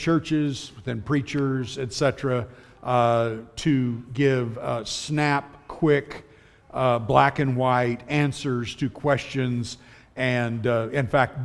[0.00, 2.46] churches, within preachers, etc.,
[2.82, 6.24] uh, to give uh, snap, quick,
[6.72, 9.76] uh, black and white answers to questions,
[10.16, 11.38] and uh, in fact,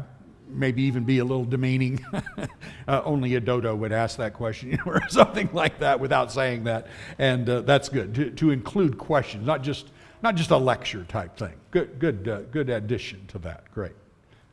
[0.47, 2.03] maybe even be a little demeaning.
[2.87, 6.87] uh, only a dodo would ask that question, or something like that without saying that,
[7.19, 9.87] and uh, that's good to, to, include questions, not just
[10.23, 11.53] not just a lecture type thing.
[11.71, 13.69] Good, good, good addition to that.
[13.71, 13.91] Great.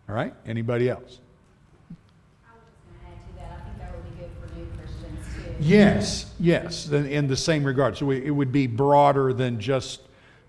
[0.08, 0.34] All right.
[0.44, 1.20] Anybody else?
[5.62, 7.96] Yes, yes, in, the same regard.
[7.96, 10.00] So it would be broader than just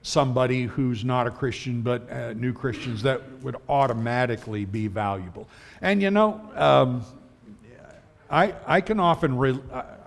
[0.01, 3.03] somebody who's not a Christian but uh, new Christians.
[3.03, 5.47] That would automatically be valuable.
[5.81, 7.05] And you know, um,
[8.29, 9.59] I, I can often, re-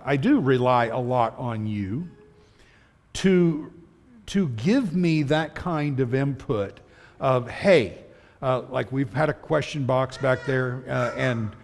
[0.04, 2.08] I do rely a lot on you
[3.14, 3.72] to,
[4.26, 6.80] to give me that kind of input
[7.20, 7.98] of, hey,
[8.42, 11.54] uh, like we've had a question box back there, uh, and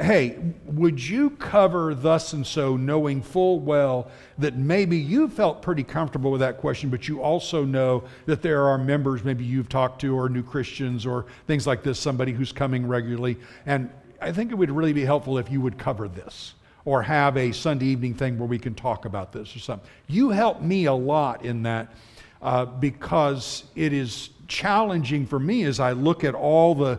[0.00, 5.84] hey, would you cover thus and so, knowing full well that maybe you felt pretty
[5.84, 10.00] comfortable with that question, but you also know that there are members maybe you've talked
[10.00, 13.36] to, or new Christians, or things like this, somebody who's coming regularly.
[13.66, 16.54] And I think it would really be helpful if you would cover this
[16.86, 19.88] or have a Sunday evening thing where we can talk about this or something.
[20.06, 21.92] You help me a lot in that
[22.40, 26.98] uh, because it is challenging for me as I look at all the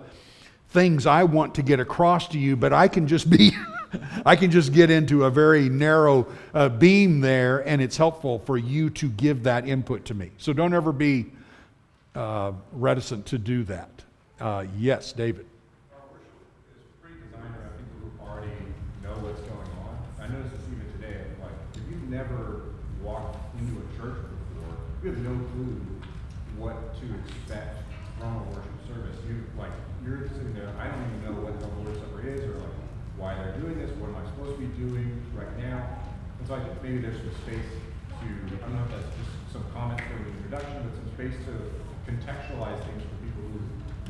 [0.71, 3.51] things I want to get across to you, but I can just be,
[4.25, 8.57] I can just get into a very narrow uh, beam there, and it's helpful for
[8.57, 10.31] you to give that input to me.
[10.37, 11.27] So don't ever be
[12.15, 13.89] uh, reticent to do that.
[14.39, 15.45] Uh, yes, David.
[22.09, 22.63] Never
[23.01, 25.79] walked into a church before, we have no clue
[26.57, 27.77] what to expect
[28.19, 29.17] from a worship service.
[29.25, 29.71] You like
[30.11, 32.77] you're sitting there, I don't even know what the Lord's Supper is or like
[33.15, 35.79] why they're doing this, what am I supposed to be doing right now?
[36.39, 37.69] And so I think maybe there's some space
[38.19, 41.37] to, I don't know if that's just some comments for the introduction, but some space
[41.47, 41.53] to
[42.03, 43.61] contextualize things for people who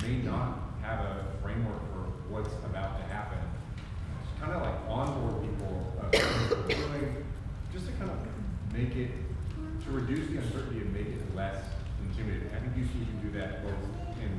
[0.02, 3.38] may not have a framework for what's about to happen.
[4.26, 6.10] It's kind of like onboard people uh,
[7.74, 8.18] just to kind of
[8.74, 9.12] make it,
[9.86, 11.62] to reduce the uncertainty and make it less
[12.10, 12.50] intimidating.
[12.56, 13.86] I think you, see you can do that both
[14.18, 14.34] in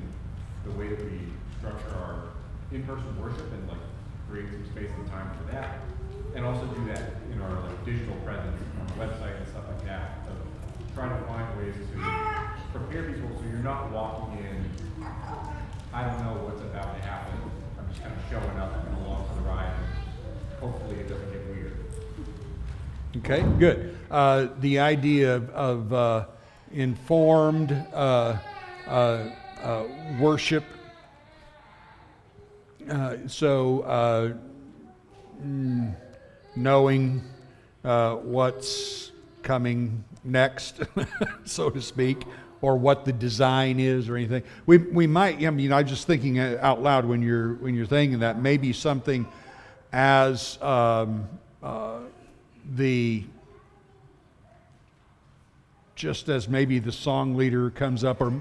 [0.64, 1.20] the way that we
[1.62, 2.24] structure our
[2.72, 3.78] in-person worship and like
[4.28, 5.78] create some space and time for that.
[6.34, 9.84] And also do that in our like digital presence on the website and stuff like
[9.86, 10.26] that.
[10.26, 10.32] So
[10.94, 14.70] trying to find ways to prepare people so you're not walking in,
[15.92, 17.38] I don't know what's about to happen.
[17.78, 19.72] I'm just kind of showing up and along for the ride.
[20.58, 21.76] Hopefully it doesn't get weird.
[23.18, 23.96] Okay, good.
[24.10, 26.24] Uh, the idea of, of uh,
[26.72, 28.36] informed uh,
[28.88, 29.28] uh,
[29.62, 29.84] uh
[30.18, 30.64] worship
[32.88, 34.32] uh, so, uh,
[35.44, 35.94] mm,
[36.56, 37.22] knowing
[37.84, 39.12] uh, what's
[39.42, 40.80] coming next,
[41.44, 42.24] so to speak,
[42.60, 45.44] or what the design is or anything, we, we might.
[45.44, 49.26] I mean, I'm just thinking out loud when you're when you're thinking that maybe something
[49.92, 51.28] as um,
[51.62, 51.98] uh,
[52.74, 53.24] the
[55.94, 58.32] just as maybe the song leader comes up or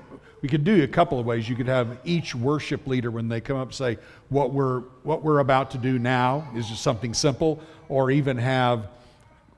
[0.41, 1.47] we could do a couple of ways.
[1.47, 3.97] You could have each worship leader, when they come up, say,
[4.29, 8.88] what we're, what we're about to do now is just something simple, or even have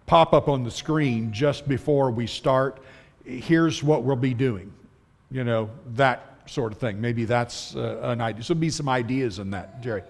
[0.05, 2.79] pop up on the screen just before we start,
[3.23, 4.73] here's what we'll be doing.
[5.31, 6.99] You know, that sort of thing.
[6.99, 8.43] Maybe that's uh, an idea.
[8.43, 10.01] So, be some ideas in that, Jerry.
[10.01, 10.05] I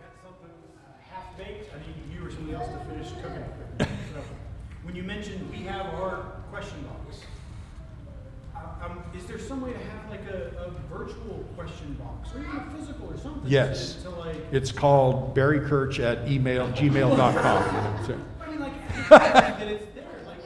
[0.00, 1.74] got something uh, half baked.
[1.74, 3.98] I need you or somebody else to finish cooking.
[4.14, 4.22] so,
[4.84, 6.96] when you mentioned we have our question box,
[9.46, 13.16] some way to have like a, a, virtual question box or even a physical or
[13.16, 13.42] something?
[13.44, 13.94] Yes.
[13.96, 18.06] To, to like, it's called barrykirch at email, gmail.com.
[18.06, 18.18] so.
[18.40, 18.72] I mean, like,
[19.60, 20.04] it's there.
[20.26, 20.38] Like,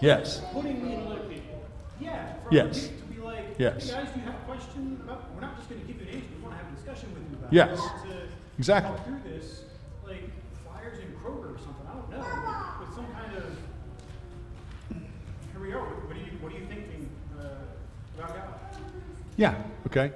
[0.00, 0.42] yes.
[0.52, 1.64] Putting me in other people.
[2.00, 2.34] Yeah.
[2.50, 2.88] yes.
[2.88, 3.90] To be like, yes.
[3.90, 6.08] hey guys, do you have a question about, we're not just going to give you
[6.08, 7.78] an answer, we want to have a discussion with you about yes.
[7.78, 8.08] it.
[8.08, 8.16] Yes.
[8.58, 8.98] Exactly.
[9.04, 9.62] through this,
[10.04, 10.24] like
[10.64, 13.44] flyers in Kroger or something, I don't know, with, with some kind of,
[15.52, 16.97] here we are, what do you, what do you think
[19.36, 19.54] yeah,
[19.86, 20.12] okay.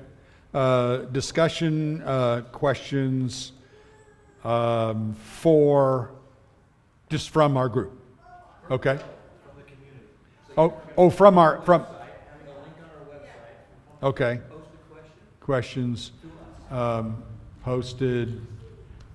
[0.55, 3.53] Uh, discussion, uh, questions
[4.45, 6.11] um, for,
[7.09, 7.99] just from our group.
[8.71, 8.99] Okay?
[10.57, 11.87] Oh, oh, from our, from.
[14.03, 14.41] Okay.
[15.41, 16.13] Questions
[16.71, 17.23] um,
[17.63, 18.45] posted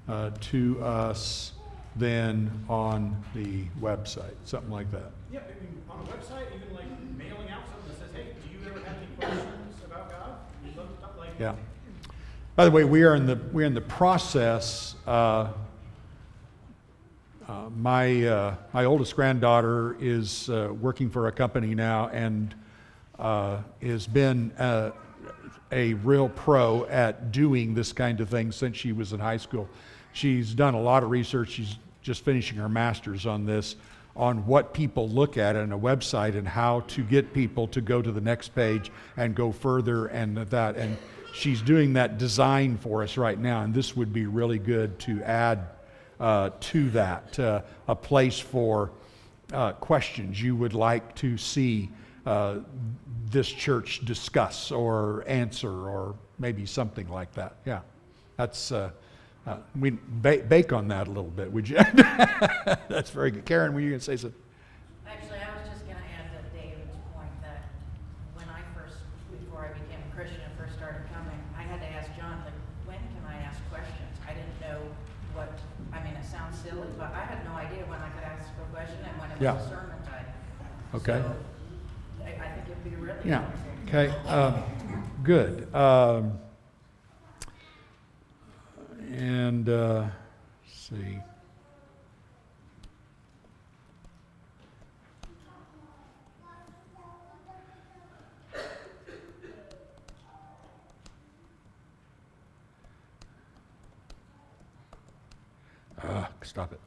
[0.07, 1.51] uh, to us
[1.95, 5.11] then on the website, something like that.
[5.31, 5.41] Yeah,
[5.89, 6.85] on the website, even like
[7.17, 8.57] mailing out something that says, hey, do
[9.21, 10.11] you ever have
[10.63, 11.39] any questions?
[11.39, 11.55] Yeah.
[12.55, 15.49] By the way, we are in the we're in the process uh,
[17.47, 22.53] Uh, my, uh, my oldest granddaughter is uh, working for a company now and
[23.19, 24.91] uh, has been uh,
[25.71, 29.69] a real pro at doing this kind of thing since she was in high school.
[30.11, 31.51] She's done a lot of research.
[31.51, 33.77] She's just finishing her master's on this,
[34.17, 38.01] on what people look at on a website and how to get people to go
[38.01, 40.75] to the next page and go further and that.
[40.75, 40.97] And
[41.33, 45.21] she's doing that design for us right now, and this would be really good to
[45.23, 45.67] add
[46.19, 48.89] uh, to that uh, a place for
[49.53, 51.89] uh, questions you would like to see
[52.25, 52.55] uh,
[53.29, 57.55] this church discuss or answer, or maybe something like that.
[57.65, 57.81] Yeah,
[58.35, 58.73] that's.
[59.47, 61.77] Uh, we ba- bake on that a little bit, would you?
[62.89, 63.45] that's very good.
[63.45, 64.37] Karen, were you going to say something?
[65.07, 67.63] Actually, I was just gonna add to David's point that
[68.35, 68.99] when I first,
[69.31, 72.59] before I became a Christian and first started coming, I had to ask John, like,
[72.83, 74.11] when can I ask questions?
[74.27, 74.83] I didn't know
[75.31, 75.55] what,
[75.95, 78.67] I mean, it sounds silly, but I had no idea when I could ask a
[78.75, 79.55] question and when it Yeah.
[79.55, 80.27] was a sermon type.
[80.99, 81.23] Okay.
[81.23, 81.31] So,
[82.27, 83.47] I, I think it'd be really Yeah.
[83.87, 84.11] Okay.
[84.27, 84.59] Um,
[85.23, 85.73] good.
[85.73, 86.35] Um,
[89.13, 90.05] and uh,
[90.63, 91.19] let's see.
[106.03, 106.79] Ah, stop it.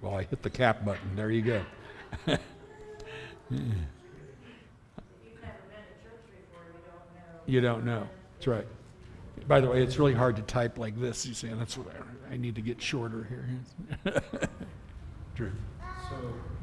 [0.00, 1.14] Well, I hit the cap button.
[1.16, 1.62] There you go.
[3.50, 7.42] If you've never been to church before, you don't know.
[7.46, 8.08] You don't know.
[8.38, 8.66] That's right.
[9.46, 12.34] By the way, it's really hard to type like this, you see, that's what I,
[12.34, 14.14] I need to get shorter here.
[15.34, 15.52] Drew.
[16.08, 16.16] So,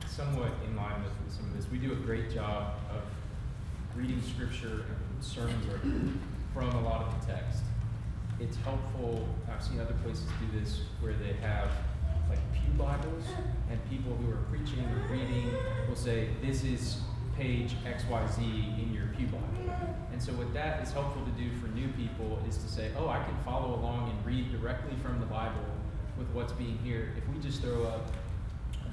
[0.07, 3.01] somewhat in line with some of this, we do a great job of
[3.95, 6.17] reading scripture and sermons
[6.53, 7.63] from a lot of the text.
[8.39, 11.69] It's helpful, I've seen other places do this, where they have
[12.29, 13.25] like pew Bibles,
[13.69, 15.51] and people who are preaching or reading
[15.87, 17.01] will say, this is
[17.41, 19.73] page XYZ in your pew Bible.
[20.11, 23.09] And so what that is helpful to do for new people is to say, oh,
[23.09, 25.65] I can follow along and read directly from the Bible
[26.17, 27.13] with what's being here.
[27.17, 28.11] If we just throw up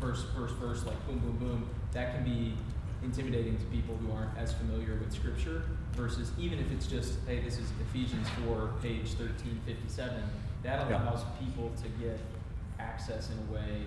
[0.00, 2.54] verse, verse, verse, like boom, boom, boom, that can be
[3.02, 5.62] intimidating to people who aren't as familiar with Scripture.
[5.92, 10.22] Versus even if it's just, hey, this is Ephesians 4, page 1357,
[10.62, 11.02] that Yeah.
[11.02, 12.18] allows people to get
[12.78, 13.82] access in a way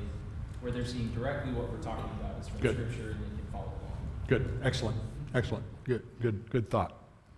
[0.60, 2.75] where they're seeing directly what we're talking about is from Good.
[2.75, 3.98] Scripture and they can follow along.
[4.28, 4.60] Good.
[4.64, 4.98] Excellent.
[5.34, 5.64] Excellent.
[5.84, 6.04] Good.
[6.22, 6.50] Good.
[6.50, 6.94] Good thought.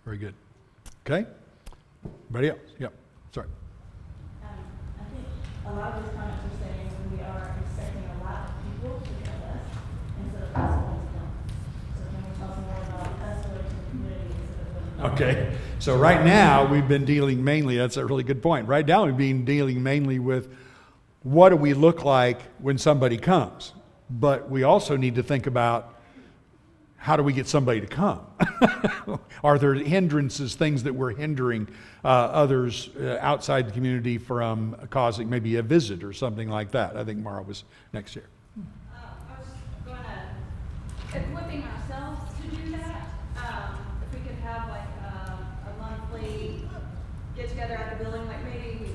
[0.05, 0.33] Very good.
[1.05, 1.27] Okay.
[2.29, 2.59] Anybody else?
[2.79, 2.93] Yep.
[3.33, 3.47] Sorry.
[4.43, 4.49] Um,
[4.99, 5.25] I think
[5.65, 9.11] a lot of these comments are saying we are expecting a lot of people to
[9.23, 9.63] tell us
[10.23, 11.29] instead of us going to them.
[11.95, 14.35] So can we talk more about us going to the community
[14.99, 15.13] instead of?
[15.13, 15.57] Okay.
[15.79, 17.77] So right now we've been dealing mainly.
[17.77, 18.67] That's a really good point.
[18.67, 20.53] Right now we've been dealing mainly with
[21.23, 23.73] what do we look like when somebody comes,
[24.09, 25.95] but we also need to think about
[27.03, 28.25] how do we get somebody to come?
[29.43, 31.67] Are there hindrances, things that we're hindering
[32.01, 36.95] uh, others uh, outside the community from causing maybe a visit or something like that?
[36.95, 38.29] I think Mara was next here.
[38.57, 39.49] Uh, I was
[39.85, 40.29] gonna,
[41.09, 45.35] equipping ourselves to do that, um, if we could have like, uh,
[45.67, 46.65] a monthly
[47.35, 48.91] get-together at the building, like maybe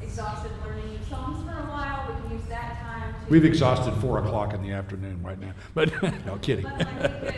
[0.00, 3.21] exhausted learning new songs for a while, we can use that time to.
[3.32, 5.90] We've exhausted four o'clock in the afternoon right now, but
[6.26, 6.66] no kidding.
[6.66, 7.34] But like we could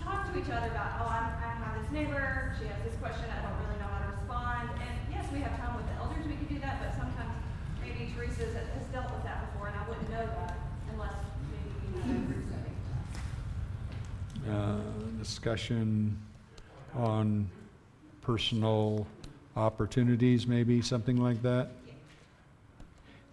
[0.00, 3.26] talk to each other about, oh, I'm, I have this neighbor, she has this question,
[3.28, 4.70] I don't really know how to respond.
[4.80, 7.36] And yes, we have time with the elders, we could do that, but sometimes
[7.84, 10.56] maybe Teresa has, has dealt with that before, and I wouldn't know that
[10.90, 11.12] unless
[11.52, 12.46] maybe we had a group
[14.40, 14.50] setting.
[14.50, 14.80] uh,
[15.18, 16.16] discussion
[16.94, 17.50] on
[18.22, 19.06] personal
[19.54, 21.72] opportunities, maybe something like that.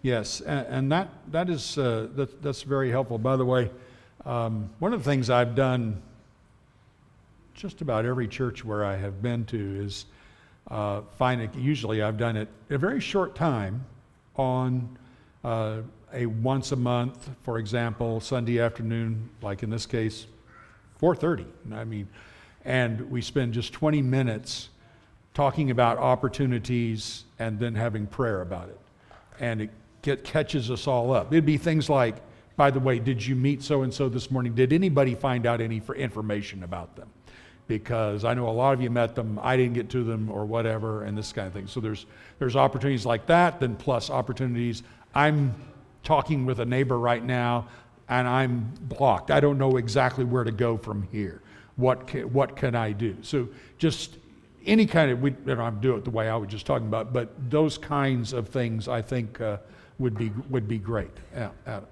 [0.06, 3.18] Yes, and, and that that is uh, that, that's very helpful.
[3.18, 3.72] By the way,
[4.24, 6.00] um, one of the things I've done
[7.54, 10.06] just about every church where I have been to is
[10.70, 11.52] uh, find it.
[11.56, 13.84] Usually, I've done it a very short time
[14.36, 14.96] on
[15.42, 15.78] uh,
[16.12, 20.28] a once a month, for example, Sunday afternoon, like in this case,
[21.02, 21.46] 4:30.
[21.72, 22.08] I mean,
[22.64, 24.68] and we spend just 20 minutes
[25.34, 28.78] talking about opportunities and then having prayer about it,
[29.40, 29.70] and it
[30.02, 31.32] get, catches us all up.
[31.32, 32.16] It'd be things like,
[32.56, 34.54] by the way, did you meet so and so this morning?
[34.54, 37.08] Did anybody find out any for information about them?
[37.68, 40.44] Because I know a lot of you met them, I didn't get to them, or
[40.44, 41.66] whatever, and this kind of thing.
[41.66, 42.06] So there's
[42.38, 44.82] there's opportunities like that, then plus opportunities.
[45.14, 45.54] I'm
[46.02, 47.66] talking with a neighbor right now
[48.08, 49.30] and I'm blocked.
[49.30, 51.42] I don't know exactly where to go from here.
[51.76, 53.16] What can, what can I do?
[53.22, 53.48] So
[53.78, 54.16] just
[54.64, 56.86] any kind of, we don't have to do it the way I was just talking
[56.86, 59.58] about, but those kinds of things I think uh,
[59.98, 61.10] would be, would be great.
[61.34, 61.86] Yeah, Adam.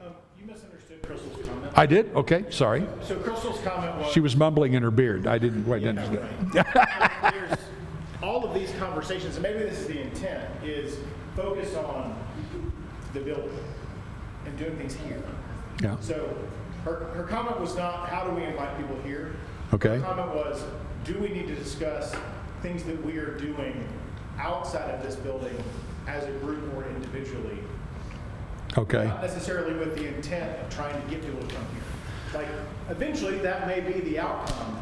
[0.00, 1.72] Um, You misunderstood Crystal's comment.
[1.76, 2.14] I did?
[2.14, 2.86] Okay, sorry.
[3.02, 4.12] So Crystal's comment was.
[4.12, 5.26] She was mumbling in her beard.
[5.26, 6.28] I didn't quite understand.
[6.52, 7.58] There's
[8.22, 10.98] all of these conversations, and maybe this is the intent, is
[11.36, 12.18] focus on
[13.12, 13.58] the building
[14.44, 15.22] and doing things here.
[15.82, 16.36] Yeah, So
[16.84, 19.36] her, her comment was not, how do we invite people here?
[19.72, 19.98] Okay.
[19.98, 20.64] Her comment was,
[21.04, 22.14] do we need to discuss
[22.62, 23.86] things that we are doing
[24.38, 25.56] outside of this building
[26.08, 27.58] as a group or individually?
[28.76, 29.04] okay.
[29.04, 32.40] Not necessarily with the intent of trying to get people to come here.
[32.40, 32.48] Like,
[32.90, 34.80] eventually, that may be the outcome,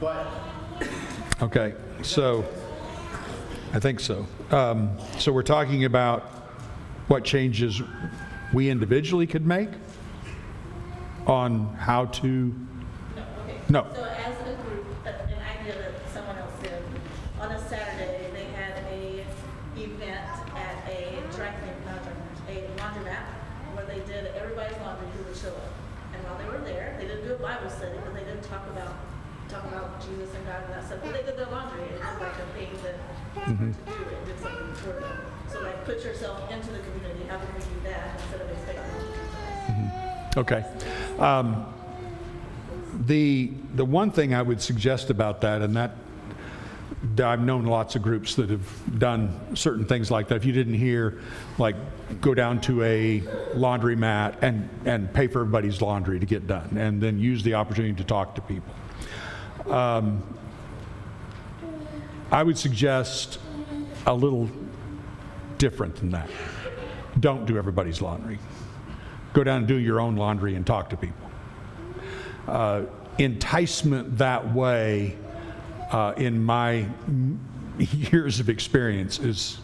[0.00, 0.26] but
[1.42, 2.44] Okay, so,
[3.72, 4.26] I think so.
[4.50, 6.22] Um, So we're talking about
[7.08, 7.82] what changes
[8.52, 9.68] we individually could make
[11.26, 12.54] on how to,
[13.14, 13.58] No, okay.
[13.68, 13.86] No.
[13.94, 16.82] So as a group, uh, an idea that someone else did,
[17.40, 19.24] on a Saturday, they had a
[19.76, 22.12] event at a dry clean, not dry
[22.46, 23.24] clean, a laundromat,
[23.74, 25.72] where they did everybody's laundry who would show up.
[26.14, 28.66] And while they were there, they didn't do a Bible study, but they didn't talk
[28.68, 28.94] about,
[29.48, 32.38] talk about Jesus and God and that stuff, but they did their laundry, and like
[32.38, 35.18] a thing that, to do it, did something for them.
[35.50, 38.84] So like, put yourself into the community, how can we do that, instead of expecting
[38.84, 40.36] them to do that?
[40.38, 40.64] okay.
[41.18, 41.66] Um,
[43.06, 45.92] The, the one thing I would suggest about that, and that,
[47.18, 50.36] I've known lots of groups that have done certain things like that.
[50.36, 51.20] If you didn't hear,
[51.58, 51.76] like,
[52.20, 53.20] go down to a
[53.54, 57.94] laundromat and, and pay for everybody's laundry to get done, and then use the opportunity
[57.94, 58.74] to talk to people.
[59.72, 60.22] Um,
[62.30, 63.38] I would suggest
[64.06, 64.50] a little
[65.58, 66.30] different than that.
[67.20, 68.38] Don't do everybody's laundry.
[69.32, 71.30] Go down and do your own laundry and talk to people.
[72.46, 72.82] Uh,
[73.18, 75.16] enticement that way,
[75.90, 76.86] uh, in my
[77.78, 79.58] years of experience, is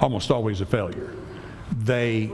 [0.00, 1.12] almost always a failure.
[1.78, 2.30] They,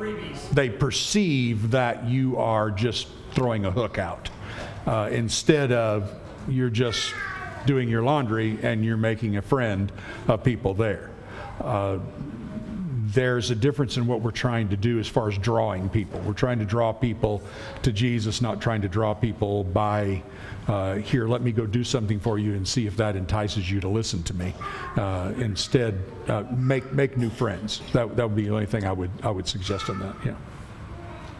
[0.52, 4.30] they perceive that you are just throwing a hook out
[4.86, 6.12] uh, instead of
[6.48, 7.14] you're just
[7.66, 9.92] doing your laundry and you're making a friend
[10.26, 11.10] of people there.
[11.60, 11.98] Uh,
[13.18, 16.20] there's a difference in what we're trying to do as far as drawing people.
[16.20, 17.42] We're trying to draw people
[17.82, 20.22] to Jesus, not trying to draw people by,
[20.68, 23.80] uh, here, let me go do something for you and see if that entices you
[23.80, 24.54] to listen to me.
[24.96, 27.82] Uh, instead, uh, make, make new friends.
[27.92, 30.36] That, that would be the only thing I would, I would suggest on that, yeah.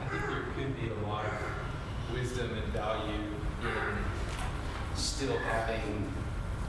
[0.04, 3.22] I think there could be a lot of wisdom and value
[3.62, 6.12] in still having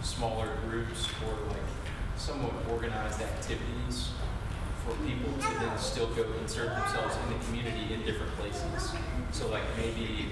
[0.04, 1.58] smaller groups or like
[2.16, 4.12] somewhat organized activities
[4.90, 8.96] for people to then still go insert themselves in the community in different places.
[9.34, 10.28] So like maybe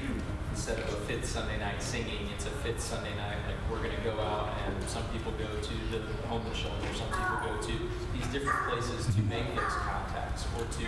[0.50, 4.02] instead of a fifth Sunday night singing, it's a fifth Sunday night, like we're gonna
[4.02, 7.74] go out and some people go to the homeless shelter, some people go to
[8.16, 10.88] these different places to make those contacts or to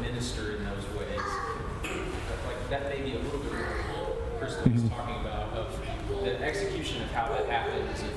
[0.00, 1.26] minister in those ways.
[1.82, 5.80] But, Like that may be a little bit what Crystal was talking about of
[6.22, 8.12] the execution of how that happens and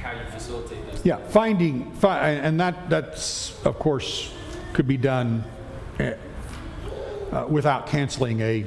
[0.00, 1.04] how you facilitate those.
[1.04, 4.32] Yeah, finding, fi- and that, that's, of course,
[4.72, 5.44] could be done
[5.98, 6.14] eh,
[7.32, 8.64] uh, without canceling a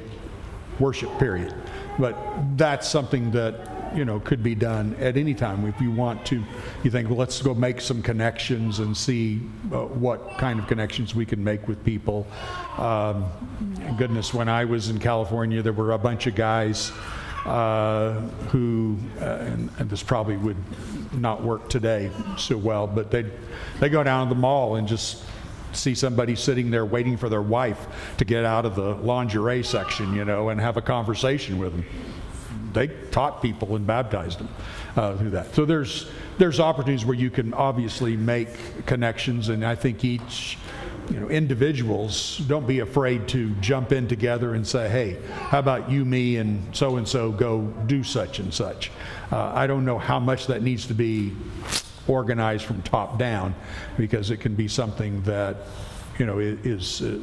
[0.78, 1.54] worship period.
[1.98, 2.16] But
[2.56, 5.66] that's something that, you know, could be done at any time.
[5.66, 6.42] If you want to,
[6.82, 9.40] you think, well, let's go make some connections and see
[9.72, 12.26] uh, what kind of connections we can make with people.
[12.78, 13.26] Um,
[13.98, 16.92] Goodness, when I was in California, there were a bunch of guys
[17.44, 18.12] uh,
[18.50, 20.56] who, uh, and and this probably would
[21.12, 23.26] not work today so well, but they
[23.80, 25.24] they go down to the mall and just
[25.72, 27.86] see somebody sitting there waiting for their wife
[28.18, 31.84] to get out of the lingerie section, you know, and have a conversation with them.
[32.72, 34.48] They taught people and baptized them
[34.96, 35.54] uh, through that.
[35.54, 38.48] So there's there's opportunities where you can obviously make
[38.86, 40.58] connections, and I think each
[41.10, 45.90] you know, individuals, don't be afraid to jump in together and say, hey, how about
[45.90, 48.90] you, me, and so and so go do such and such.
[49.30, 51.32] Uh, I don't know how much that needs to be
[52.08, 53.54] organized from top down
[53.96, 55.56] because it can be something that,
[56.18, 57.16] you know, i- is, uh,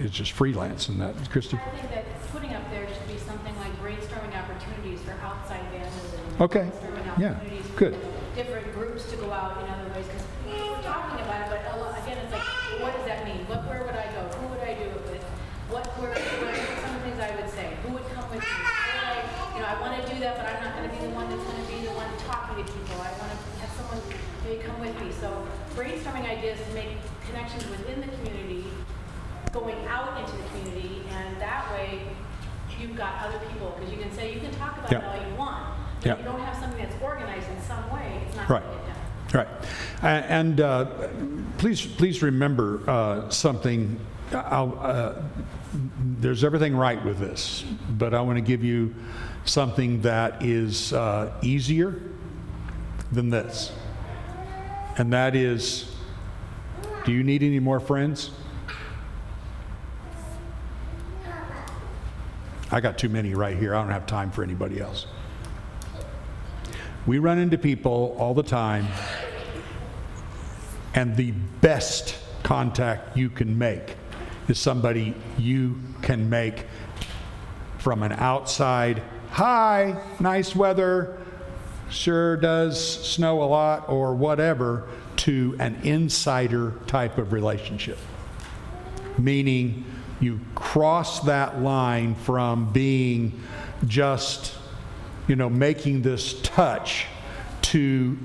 [0.00, 1.14] is just freelance and that.
[1.30, 1.56] Christy?
[1.56, 6.20] I think that putting up there should be something like brainstorming opportunities for outside evangelism.
[6.40, 6.70] Okay.
[6.70, 7.30] Brainstorming Yeah.
[7.32, 7.96] opportunities for Good.
[8.36, 11.76] Different groups to go out in other ways, because we're talking about it, but a
[11.82, 12.46] lot- again, it's like,
[12.80, 13.42] what does that mean?
[13.50, 14.22] What, where would I go?
[14.38, 15.24] Who would I do it with?
[15.74, 18.46] What, where, where, some of the things I would say, who would come with me?
[18.46, 20.94] Where would I, you know, I want to do that, but I'm not going to
[20.94, 22.96] be the one that's going to be the one talking to people.
[23.02, 24.00] I want to have someone
[24.46, 25.10] maybe come with me.
[25.12, 25.28] So
[25.78, 26.88] brainstorming ideas to make
[27.28, 28.64] connections within the community
[29.52, 32.00] going out into the community, and that way
[32.80, 35.34] you've got other people, because you can say, you can talk about it all you
[35.36, 36.14] want, Yeah.
[36.14, 38.62] but if you don't have something that's organized in some way, it's not Right.
[38.62, 38.94] going to get
[39.32, 39.46] done.
[40.02, 40.24] Right.
[40.28, 40.86] And uh,
[41.58, 43.98] please, please remember uh, something.
[44.32, 45.14] I'll, uh,
[46.20, 48.94] there's everything right with this, but I want to give you
[49.44, 52.00] something that is uh, easier
[53.12, 53.72] than this.
[54.98, 55.94] And that is
[57.04, 58.30] do you need any more friends?
[62.70, 63.74] I got too many right here.
[63.74, 65.06] I don't have time for anybody else.
[67.06, 68.86] We run into people all the time,
[70.92, 71.30] and the
[71.62, 73.96] best contact you can make
[74.48, 76.66] is somebody you can make
[77.78, 81.18] from an outside, hi, nice weather,
[81.90, 87.98] sure does snow a lot, or whatever, to an insider type of relationship.
[89.18, 89.84] Meaning,
[90.20, 93.40] you cross that line from being
[93.86, 94.54] just,
[95.26, 97.06] you know, making this touch
[97.62, 98.18] to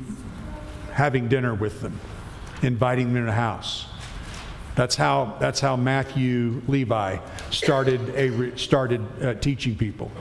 [0.92, 2.00] having dinner with them,
[2.62, 3.86] inviting them in the house.
[4.76, 7.18] That's how, that's how Matthew Levi
[7.52, 10.12] started, a, started uh, teaching people.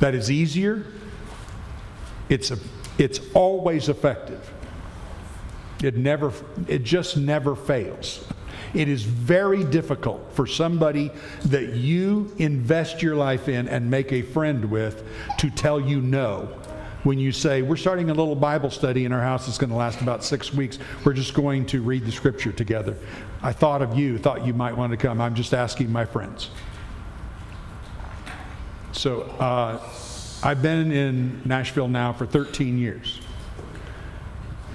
[0.00, 0.84] That is easier.
[2.28, 2.58] It's, a,
[2.98, 4.50] it's always effective.
[5.82, 6.32] It never,
[6.68, 8.24] it just never fails.
[8.72, 11.10] It is very difficult for somebody
[11.46, 15.06] that you invest your life in and make a friend with
[15.38, 16.58] to tell you no.
[17.04, 19.76] When you say, We're starting a little Bible study in our house that's going to
[19.76, 22.96] last about six weeks, we're just going to read the scripture together.
[23.42, 25.20] I thought of you, thought you might want to come.
[25.20, 26.50] I'm just asking my friends.
[28.92, 29.86] So uh,
[30.44, 33.20] I've been in Nashville now for 13 years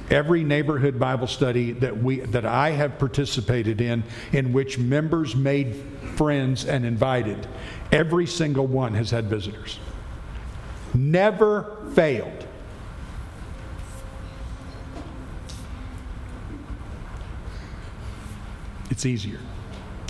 [0.10, 5.76] every neighborhood Bible study that we that I have participated in, in which members made
[6.16, 7.48] friends and invited,
[7.92, 9.80] every single one has had visitors.
[10.94, 12.48] Never failed.
[18.90, 19.40] It's easier.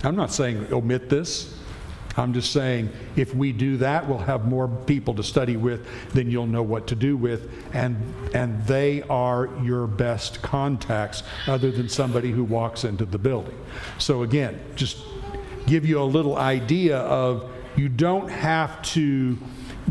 [0.02, 1.59] I'm not saying omit this.
[2.16, 6.30] I'm just saying if we do that, we'll have more people to study with than
[6.30, 7.50] you'll know what to do with.
[7.72, 7.96] And,
[8.34, 13.56] and they are your best contacts other than somebody who walks into the building.
[13.98, 14.98] So, again, just
[15.66, 19.38] give you a little idea of you don't have to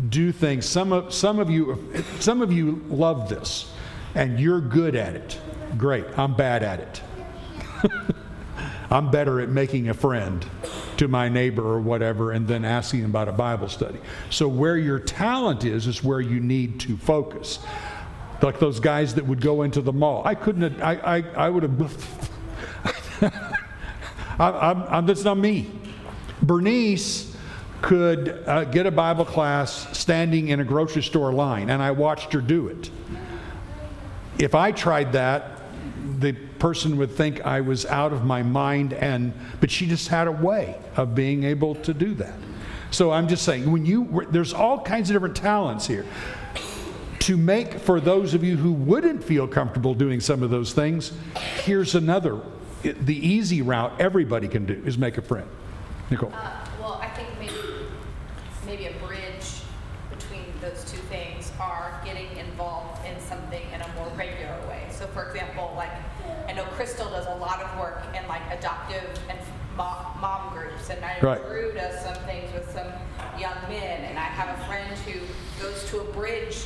[0.08, 0.66] do things.
[0.66, 3.72] Some of, some of you, some of you love this
[4.14, 5.38] and you're good at it.
[5.78, 6.04] Great.
[6.18, 7.02] I'm bad at it.
[8.90, 10.44] I'm better at making a friend
[11.00, 13.98] to my neighbor or whatever and then asking about a Bible study.
[14.28, 17.58] So, where your talent is, is where you need to focus.
[18.42, 20.22] Like those guys that would go into the mall.
[20.26, 22.30] I couldn't have, I, I, I would have,
[24.38, 25.70] I, I'm, I'm, that's not me.
[26.42, 27.34] Bernice
[27.80, 32.34] could uh, get a Bible class standing in a grocery store line, and I watched
[32.34, 32.90] her do it.
[34.38, 35.62] If I tried that,
[36.18, 40.28] the person would think I was out of my mind and but she just had
[40.28, 42.34] a way of being able to do that.
[42.92, 46.06] So I'm just saying when you there's all kinds of different talents here.
[47.20, 51.12] To make for those of you who wouldn't feel comfortable doing some of those things,
[51.64, 52.40] here's another
[52.82, 55.48] the easy route everybody can do is make a friend.
[56.10, 56.32] Nicole.
[56.34, 57.52] Uh, well, I think maybe
[58.66, 59.62] maybe a bridge
[60.10, 64.88] between those two things are getting involved in something in a more regular way.
[64.90, 65.92] So, for example, like
[66.48, 69.38] I know Crystal does a lot of work in like adoptive and
[69.76, 70.52] mom, mom
[71.20, 71.62] groups, and I know Right.
[71.62, 72.86] Drew does some things with some
[73.38, 75.20] young men, and I have a friend who
[75.62, 76.56] goes to a bridge.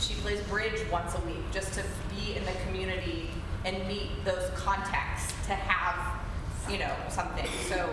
[0.00, 1.82] She plays bridge once a week just to
[2.14, 3.30] be in the community
[3.64, 6.20] and meet those contacts to have,
[6.70, 7.46] you know, something.
[7.68, 7.88] So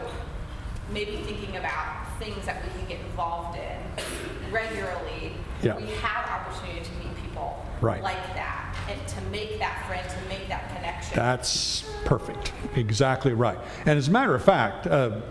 [0.92, 5.34] maybe thinking about things that we can get involved in regularly.
[5.62, 5.78] Yeah.
[5.78, 8.04] We have opportunity to meet people Right.
[8.04, 11.16] like that and to make that friend, to make that connection.
[11.16, 12.52] That's perfect.
[12.76, 13.58] Exactly right.
[13.86, 15.22] And as a matter of fact, uh,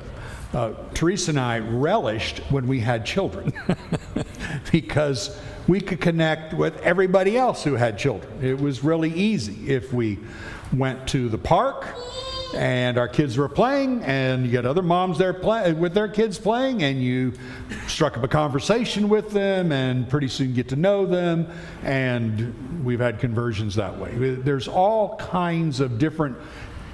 [0.55, 3.53] uh, Teresa and I relished when we had children
[4.73, 8.45] because we could connect with everybody else who had children.
[8.45, 10.19] It was really easy if we
[10.73, 11.87] went to the park
[12.55, 16.39] and our kids were playing and you got other moms there play, with their kids
[16.39, 17.33] playing and you
[17.87, 21.47] struck up a conversation with them and pretty soon get to know them
[21.83, 26.37] and we've had conversions that way there's all kinds of different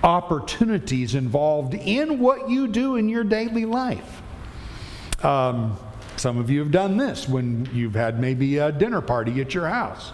[0.08, 4.22] opportunities involved in what you do in your daily life
[5.22, 5.76] um,
[6.16, 9.68] some of you have done this when you've had maybe a dinner party at your
[9.68, 10.12] house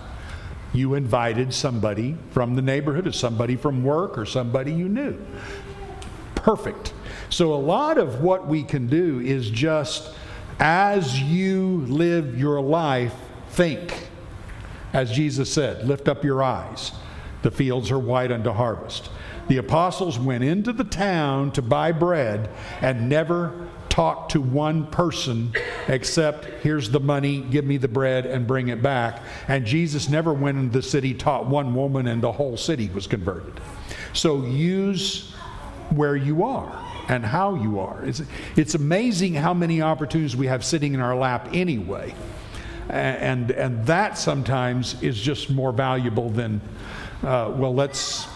[0.74, 5.16] you invited somebody from the neighborhood or somebody from work or somebody you knew.
[6.35, 6.92] Perfect.
[7.30, 10.14] So, a lot of what we can do is just
[10.59, 13.14] as you live your life,
[13.50, 14.09] think.
[14.92, 16.92] As Jesus said, lift up your eyes.
[17.42, 19.11] The fields are white unto harvest.
[19.48, 22.48] The apostles went into the town to buy bread
[22.80, 25.52] and never talked to one person
[25.87, 29.22] except, here's the money, give me the bread, and bring it back.
[29.46, 33.07] And Jesus never went into the city, taught one woman, and the whole city was
[33.07, 33.61] converted.
[34.12, 35.33] So use
[35.90, 38.04] where you are and how you are.
[38.04, 38.22] It's,
[38.57, 42.14] it's amazing how many opportunities we have sitting in our lap anyway.
[42.88, 46.61] And, and that sometimes is just more valuable than,
[47.22, 48.26] uh, well, let's,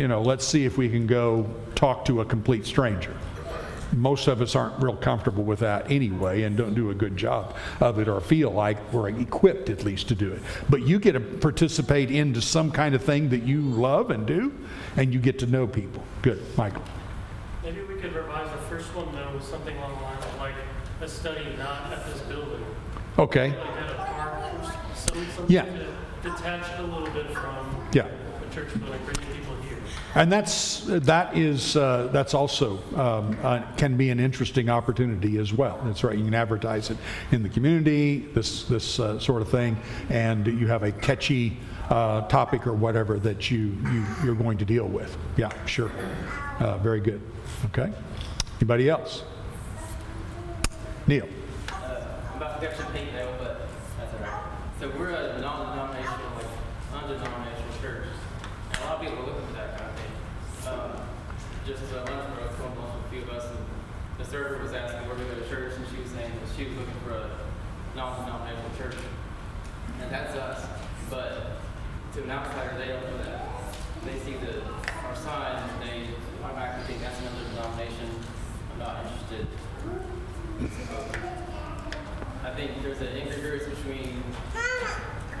[0.00, 3.14] you know, let's see if we can go talk to a complete stranger.
[3.92, 7.54] Most of us aren't real comfortable with that anyway and don't do a good job
[7.80, 10.40] of it or feel like we're equipped at least to do it.
[10.70, 14.54] But you get to participate into some kind of thing that you love and do,
[14.96, 16.02] and you get to know people.
[16.22, 16.82] Good, Michael.
[17.62, 20.54] Maybe we could revise the first one though with something along the lines of like
[21.02, 22.64] a study not at this building,
[23.18, 23.48] Okay.
[23.50, 25.64] like at a park or some, something Yeah.
[25.64, 25.86] to
[26.22, 28.06] detach a little bit from Yeah.
[28.48, 29.39] the church building, bringing people here.
[30.14, 35.52] And that's, that is, uh, that's also, um, uh, can be an interesting opportunity as
[35.52, 35.80] well.
[35.84, 36.96] That's right, you can advertise it
[37.30, 39.76] in the community, this, this uh, sort of thing,
[40.08, 41.58] and you have a catchy
[41.90, 45.16] uh, topic or whatever that you, you, you're going to deal with.
[45.36, 45.90] Yeah, sure.
[46.58, 47.20] Uh, Very good.
[47.66, 47.92] Okay.
[48.56, 49.22] Anybody else?
[51.06, 51.28] Neil?
[51.68, 53.68] Uh, I'm about to get your paint now, but
[53.98, 54.42] that's all right.
[54.78, 56.46] So we're a non-denominational, like,
[56.92, 58.06] non-denominational church.
[58.72, 60.12] And a lot of people are looking for that kind of thing.
[60.68, 60.92] Um,
[61.66, 63.58] just uh, last year, I was going along with a few of us, and
[64.30, 66.78] server was asking where we go to church, and she was saying that she was
[66.78, 67.30] looking for a
[67.96, 68.94] non-denominational church.
[70.00, 70.64] And that's us.
[71.10, 71.58] But
[72.14, 73.48] to an outsider, they don't know that.
[74.06, 74.62] They see the,
[75.02, 76.14] our sign, and they
[76.44, 78.08] automatically think that's another denomination.
[78.72, 79.48] I'm not interested.
[82.44, 84.22] I think there's an incongruence between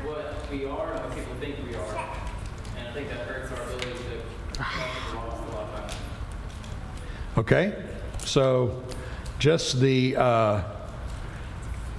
[0.02, 1.94] what we are and what people think we are.
[2.76, 4.18] And I think that hurts our ability to.
[7.38, 7.72] Okay,
[8.30, 8.80] so
[9.40, 10.62] just the uh,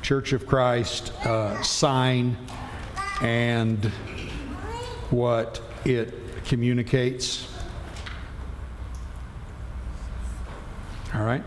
[0.02, 2.38] Church of Christ uh, sign
[3.22, 3.84] and
[5.10, 6.13] what it
[6.46, 7.54] communicates.
[11.13, 11.44] All right.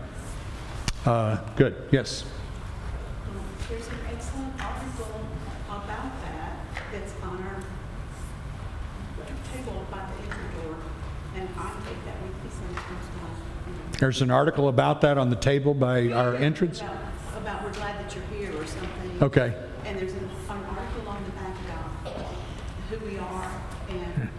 [1.03, 2.23] Uh, Good, yes.
[3.67, 5.19] There's an excellent article
[5.67, 6.59] about that
[6.91, 7.63] that's on our
[9.51, 10.77] table by the door,
[11.35, 13.54] and I take that with me sometimes
[13.99, 16.81] There's an article about that on the table by our entrance?
[16.81, 16.97] About,
[17.37, 19.23] about we're glad that you're here or something.
[19.23, 19.55] Okay.
[19.85, 22.15] And there's an, an article on the back about
[22.89, 23.51] who we are
[23.89, 24.29] and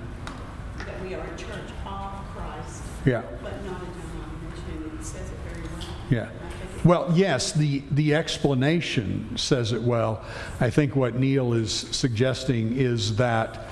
[0.78, 2.82] that we are a church of Christ.
[3.06, 3.22] Yeah.
[3.42, 5.88] But not a denomination, and it says it very well.
[6.10, 6.18] Yeah.
[6.28, 10.22] And I think it- Well, yes, the, the explanation says it well.
[10.60, 13.68] I think what Neil is suggesting is that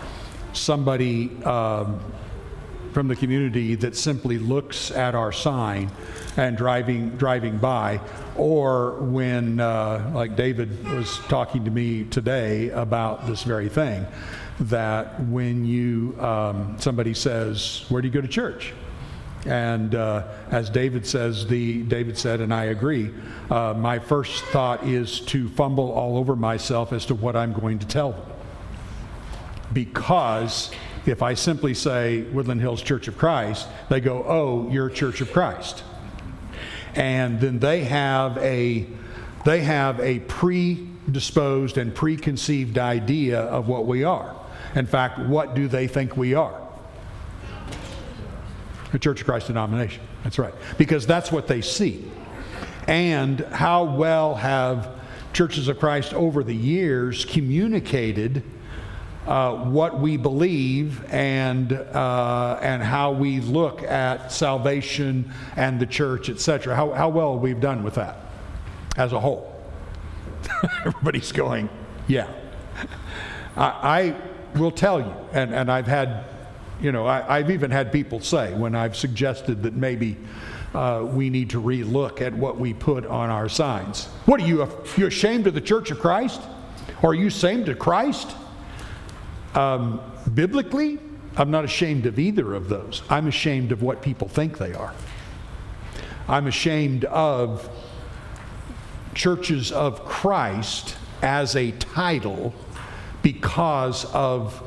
[0.55, 2.01] somebody um,
[2.95, 5.91] from the community that simply looks at our sign
[6.37, 8.01] and driving, driving by,
[8.37, 14.07] or when, uh, like David was talking to me today about this very thing,
[14.61, 18.73] that when you, um, somebody says, where do you go to church?
[19.45, 23.13] And uh, as David says, the David said, and I agree.
[23.51, 27.81] Uh, my first thought is to fumble all over myself as to what I'm going
[27.81, 28.23] to tell them,
[29.73, 30.71] because
[31.07, 35.33] if I simply say Woodland Hills Church of Christ, they go, "Oh, you're Church of
[35.33, 35.83] Christ,"
[36.95, 38.87] and then they have a
[39.45, 44.35] they have a predisposed and preconceived idea of what we are.
[44.75, 46.65] In fact, what do they think we are?
[48.95, 50.03] a Church of Christ denomination.
[50.23, 50.55] That's right.
[50.79, 52.11] Because that's what they see.
[52.87, 54.89] And how well have
[55.33, 58.43] churches of Christ over the years communicated
[59.27, 66.29] uh, what we believe and, uh, and how we look at salvation and the church,
[66.29, 66.75] etc.
[66.77, 68.19] How, how well we've done with that
[68.97, 69.51] as a whole.
[70.85, 71.69] Everybody's going,
[72.07, 72.29] yeah.
[73.57, 74.15] I,
[74.55, 76.25] I will tell you, and, and I've had,
[76.81, 80.19] you know, I, I've even had people say when I've suggested that maybe
[80.75, 84.07] uh, we need to relook at what we put on our signs.
[84.27, 86.43] What are you, you ashamed of the Church of Christ?
[87.03, 88.35] Or are you ashamed of Christ?
[89.55, 90.01] Um,
[90.35, 90.99] biblically,
[91.37, 93.03] I'm not ashamed of either of those.
[93.09, 94.95] I'm ashamed of what people think they are.
[96.29, 97.69] I'm ashamed of
[99.15, 102.55] churches of Christ as a title
[103.23, 104.63] because of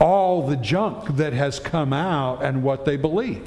[0.00, 3.46] all the junk that has come out and what they believe.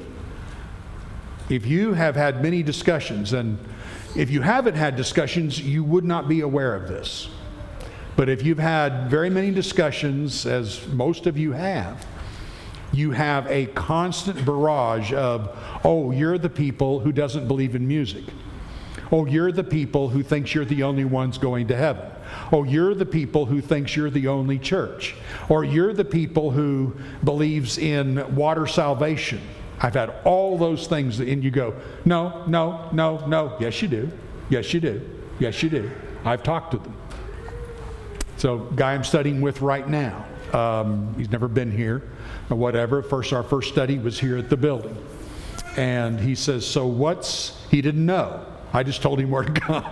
[1.49, 3.57] If you have had many discussions, and
[4.15, 7.29] if you haven't had discussions, you would not be aware of this.
[8.17, 12.05] But if you've had very many discussions, as most of you have,
[12.91, 18.23] you have a constant barrage of, oh, you're the people who doesn't believe in music.
[19.11, 22.09] Oh, you're the people who thinks you're the only ones going to heaven.
[22.51, 25.13] Oh, you're the people who thinks you're the only church.
[25.47, 29.41] Or you're the people who believes in water salvation.
[29.79, 33.55] I've had all those things, and you go, no, no, no, no.
[33.59, 34.09] Yes, you do.
[34.49, 35.07] Yes, you do.
[35.37, 35.91] Yes, you do.
[36.25, 36.95] I've talked to them.
[38.37, 42.03] So, guy I'm studying with right now, um, he's never been here
[42.49, 43.01] or whatever.
[43.01, 44.95] First, our first study was here at the building.
[45.75, 48.45] And he says, So what's, he didn't know.
[48.73, 49.85] I just told him where to come.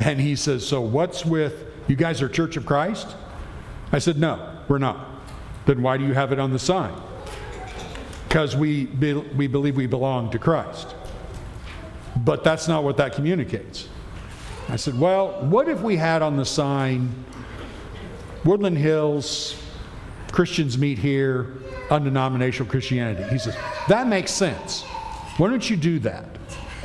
[0.00, 3.14] and he says, So what's with, you guys are Church of Christ?
[3.92, 5.08] I said, No, we're not.
[5.66, 6.94] Then why do you have it on the sign?
[8.28, 10.94] Because we, be, we believe we belong to Christ.
[12.16, 13.88] But that's not what that communicates.
[14.68, 17.24] I said, Well, what if we had on the sign,
[18.44, 19.56] Woodland Hills,
[20.30, 21.54] Christians meet here,
[21.90, 23.24] undenominational Christianity?
[23.30, 23.56] He says,
[23.88, 24.82] That makes sense.
[25.36, 26.26] Why don't you do that?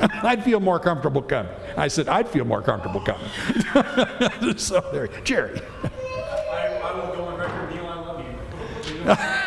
[0.22, 1.52] I'd feel more comfortable coming.
[1.76, 4.56] I said, I'd feel more comfortable coming.
[4.58, 5.60] so there, Jerry.
[6.50, 9.46] I, I will go on record, Neil, I love you.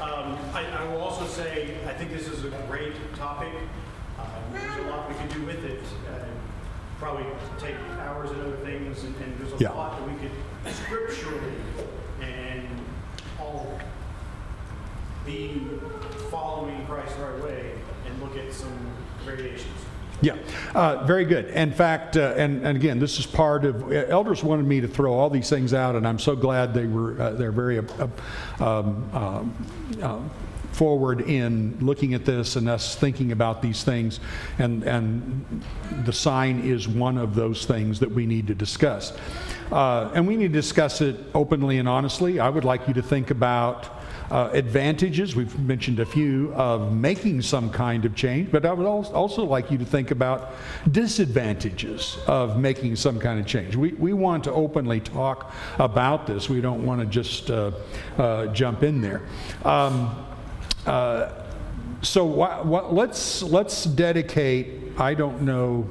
[0.00, 3.52] Um, I, I will also say, I think this is a great topic.
[4.16, 5.80] Uh, There's a lot we can do with it.
[6.08, 6.24] Uh,
[6.98, 7.24] Probably
[7.60, 9.70] take hours and other things, and and there's a Yeah.
[9.70, 11.54] lot that we could scripturally
[12.20, 12.66] and
[13.40, 13.78] all
[15.24, 15.62] be
[16.30, 17.72] following Christ the right way
[18.06, 18.72] and look at some
[19.24, 19.66] variations.
[20.20, 20.34] Yeah,
[20.74, 21.46] uh, very good.
[21.50, 25.12] In fact, uh, and, and again, this is part of elders wanted me to throw
[25.12, 27.82] all these things out, and I'm so glad they were uh, they're very uh,
[28.58, 29.54] um, um,
[30.02, 30.30] um,
[30.78, 34.20] forward in looking at this and us thinking about these things,
[34.60, 35.64] and and
[36.04, 39.12] the sign is one of those things that we need to discuss,
[39.72, 42.38] uh, and we need to discuss it openly and honestly.
[42.38, 43.98] I would like you to think about
[44.30, 48.86] uh, advantages, we've mentioned a few, of making some kind of change, but I would
[48.86, 50.52] al- also like you to think about
[50.90, 53.74] disadvantages of making some kind of change.
[53.74, 57.72] We, we want to openly talk about this, we don't want to just uh,
[58.18, 59.22] uh, jump in there.
[59.64, 60.24] Um,
[60.88, 61.30] uh,
[62.02, 65.88] so wha- wha- let's, let's dedicate, I don't know.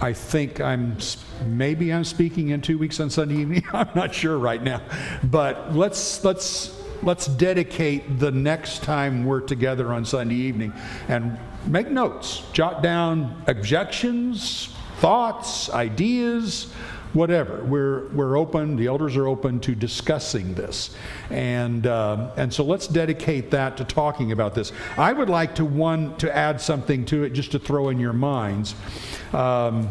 [0.00, 0.98] I think I'm
[1.46, 3.64] maybe I'm speaking in two weeks on Sunday evening.
[3.72, 4.82] I'm not sure right now,
[5.24, 10.74] but let's let's let's dedicate the next time we're together on Sunday evening
[11.08, 16.74] and make notes, jot down objections, thoughts, ideas,
[17.12, 17.62] whatever.
[17.64, 18.76] We're we're open.
[18.76, 20.94] The elders are open to discussing this,
[21.30, 24.72] and uh, and so let's dedicate that to talking about this.
[24.96, 28.12] I would like to one to add something to it, just to throw in your
[28.12, 28.74] minds.
[29.32, 29.88] Um,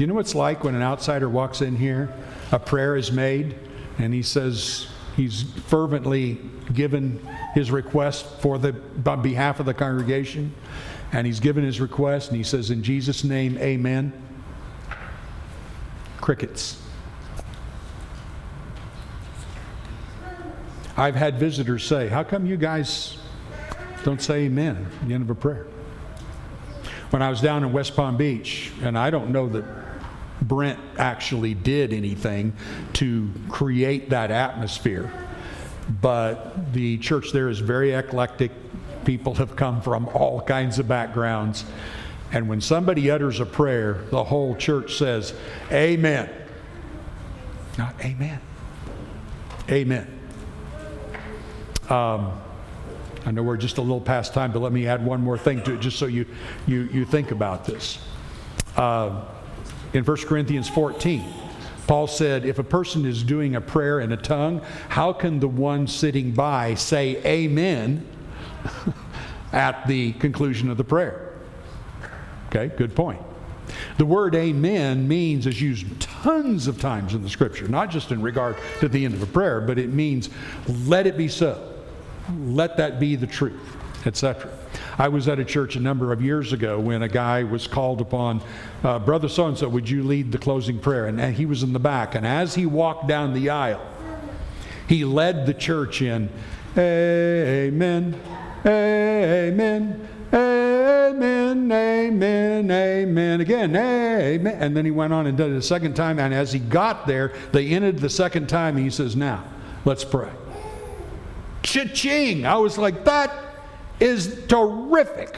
[0.00, 2.08] Do you know what it's like when an outsider walks in here?
[2.52, 3.54] A prayer is made,
[3.98, 6.38] and he says he's fervently
[6.72, 7.20] given
[7.54, 8.74] his request for the
[9.06, 10.54] on behalf of the congregation,
[11.12, 14.12] and he's given his request, and he says, "In Jesus' name, Amen."
[16.20, 16.80] Crickets.
[20.96, 23.16] I've had visitors say, "How come you guys
[24.04, 25.66] don't say Amen at the end of a prayer?"
[27.10, 29.64] When I was down in West Palm Beach, and I don't know that
[30.42, 32.54] Brent actually did anything
[32.94, 35.10] to create that atmosphere.
[36.00, 38.52] But the church there is very eclectic.
[39.04, 41.64] People have come from all kinds of backgrounds.
[42.32, 45.34] And when somebody utters a prayer, the whole church says,
[45.72, 46.30] Amen.
[47.76, 48.40] Not Amen.
[49.68, 50.20] Amen.
[51.88, 52.40] Um,
[53.26, 55.62] I know we're just a little past time, but let me add one more thing
[55.64, 56.24] to it just so you,
[56.66, 57.98] you, you think about this.
[58.76, 59.24] Uh,
[59.92, 61.24] in 1 Corinthians 14,
[61.86, 65.48] Paul said, If a person is doing a prayer in a tongue, how can the
[65.48, 68.06] one sitting by say amen
[69.52, 71.34] at the conclusion of the prayer?
[72.48, 73.20] Okay, good point.
[73.98, 78.22] The word amen means is used tons of times in the scripture, not just in
[78.22, 80.30] regard to the end of a prayer, but it means
[80.86, 81.74] let it be so.
[82.38, 83.60] Let that be the truth,
[84.06, 84.50] etc.
[85.00, 88.02] I was at a church a number of years ago when a guy was called
[88.02, 88.42] upon,
[88.84, 91.06] uh, Brother so and so, would you lead the closing prayer?
[91.06, 92.14] And, and he was in the back.
[92.14, 93.80] And as he walked down the aisle,
[94.86, 96.28] he led the church in,
[96.76, 98.20] Amen,
[98.66, 103.40] Amen, Amen, Amen, Amen.
[103.40, 104.54] Again, Amen.
[104.60, 106.18] And then he went on and did it a second time.
[106.18, 108.76] And as he got there, they ended the second time.
[108.76, 109.44] He says, Now,
[109.86, 110.28] let's pray.
[111.62, 112.44] Cha-ching!
[112.44, 113.49] I was like, that
[114.00, 115.36] is terrific.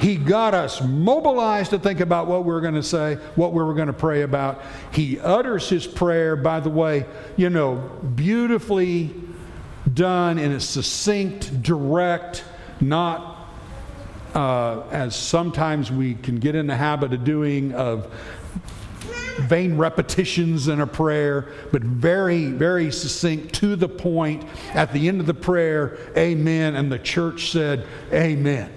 [0.00, 3.62] He got us mobilized to think about what we were going to say, what we
[3.62, 4.62] were going to pray about.
[4.92, 7.04] He utters his prayer, by the way,
[7.36, 7.76] you know,
[8.14, 9.12] beautifully
[9.92, 12.44] done in a succinct, direct,
[12.80, 13.38] not
[14.34, 18.12] uh, as sometimes we can get in the habit of doing, of
[19.40, 24.44] vain repetitions in a prayer, but very, very succinct, to the point.
[24.74, 28.72] At the end of the prayer, amen, and the church said, amen.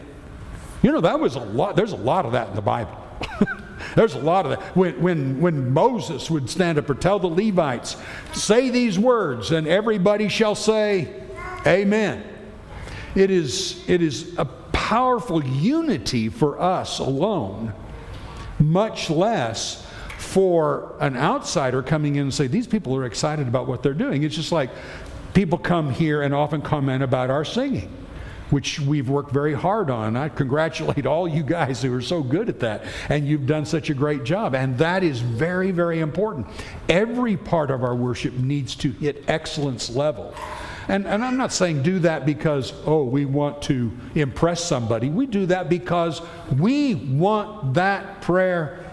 [0.82, 2.98] You know, that was a lot, there's a lot of that in the Bible.
[3.96, 4.76] there's a lot of that.
[4.76, 7.98] When, when, when Moses would stand up or tell the Levites,
[8.34, 11.24] say these words, and everybody shall say,
[11.66, 12.24] amen.
[13.16, 17.74] It is, it is a powerful unity for us alone,
[18.60, 19.86] much less
[20.22, 24.24] for an outsider coming in and say, These people are excited about what they're doing.
[24.24, 24.70] It's just like
[25.34, 27.92] people come here and often comment about our singing.
[28.52, 30.18] Which we've worked very hard on.
[30.18, 33.90] I congratulate all you guys who are so good at that, and you've done such
[33.90, 34.54] a great job.
[34.56, 36.48] And that is very, very important.
[36.90, 40.36] Every part of our worship needs to hit excellence level.
[40.90, 45.10] And, and, I'm not saying do that because, oh, we want to impress somebody.
[45.10, 46.22] We do that because
[46.60, 48.91] we want that prayer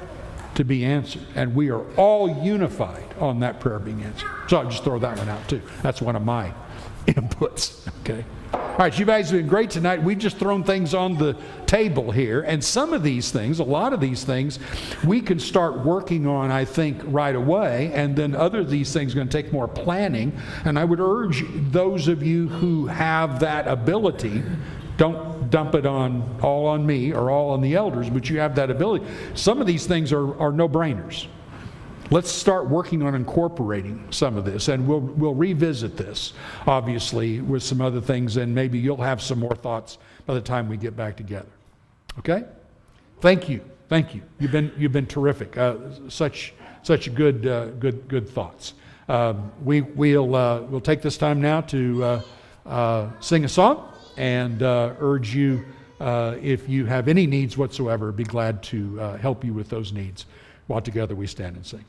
[0.58, 1.22] to be answered.
[1.36, 4.28] And we are all unified on that prayer being answered.
[4.48, 5.62] So I'll just throw that one out too.
[5.82, 6.52] That's one of my
[7.06, 7.88] inputs.
[8.00, 8.24] Okay.
[8.52, 10.02] All right, you guys have been great tonight.
[10.02, 12.40] We've just thrown things on the table here.
[12.40, 14.58] And some of these things, a lot of these things,
[15.04, 17.92] we can start working on, I think, right away.
[17.94, 20.36] And then other of these things are going to take more planning.
[20.64, 24.42] And I would urge those of you who have that ability,
[24.96, 28.54] don't dump it on all on me or all on the elders, but you have
[28.56, 29.06] that ability.
[29.34, 31.26] Some of these things are, are no brainers.
[32.11, 36.32] Let's start working on incorporating some of this, and we'll, we'll revisit this,
[36.66, 40.68] obviously, with some other things, and maybe you'll have some more thoughts by the time
[40.70, 41.50] we get back together.
[42.18, 42.44] Okay?
[43.20, 43.61] Thank you.
[43.90, 44.22] Thank you.
[44.38, 45.58] You've been, you've been terrific.
[45.58, 45.76] Uh,
[46.08, 48.72] such, such good, uh, good, good thoughts.
[49.08, 52.22] Um, we, we'll, uh, we'll take this time now to uh,
[52.64, 55.64] uh, sing a song and uh, urge you,
[56.00, 60.26] if you have any needs whatsoever, be glad to help you with those needs
[60.66, 61.85] while together we stand and sing.